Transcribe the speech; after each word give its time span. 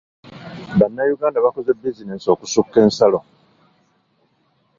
Bannayuganda 0.79 1.43
bakoze 1.45 1.69
bizinensi 1.79 2.27
okusukka 2.33 2.77
ensalo. 2.85 3.19